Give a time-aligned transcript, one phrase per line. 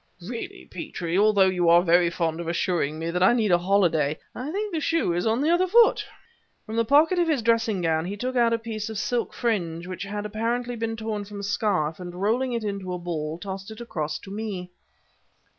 [0.27, 4.17] Really, Petrie, although you are very fond of assuring me that I need a holiday,
[4.33, 6.03] I think the shoe is on the other foot!"
[6.65, 9.85] From the pocket of his dressing gown, he took out a piece of silk fringe
[9.85, 13.69] which had apparently been torn from a scarf, and rolling it into a ball, tossed
[13.69, 14.71] it across to me.